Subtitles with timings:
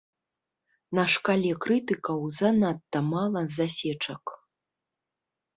[0.99, 4.25] На шкале крытыкаў занадта мала засечак.